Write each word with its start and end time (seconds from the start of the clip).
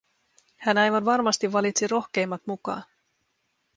Hän 0.55 0.77
aivan 0.77 1.05
varmasti 1.05 1.51
valitsi 1.51 1.87
rohkeimmat 1.87 2.47
mukaan. 2.47 2.83